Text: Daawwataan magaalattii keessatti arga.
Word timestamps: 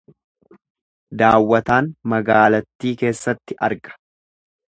Daawwataan 1.21 1.91
magaalattii 2.13 2.95
keessatti 3.05 3.59
arga. 3.71 3.97